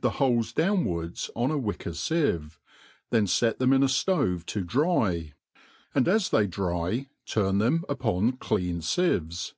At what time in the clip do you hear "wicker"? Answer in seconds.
1.58-1.90